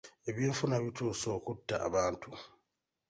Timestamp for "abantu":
1.87-2.29